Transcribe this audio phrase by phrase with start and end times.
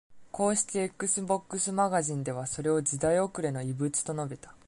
[0.31, 4.55] 公式 Xbox マガジンでは、それを「時代遅れの遺物」と述べた。